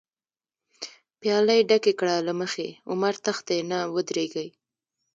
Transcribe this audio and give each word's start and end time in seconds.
پیالی 1.19 1.59
ډکی 1.69 1.93
کړه 1.99 2.15
له 2.27 2.33
مخی، 2.39 2.69
عمر 2.91 3.13
تښتی 3.25 3.57
نه 3.71 3.79
ودریږی 3.93 4.47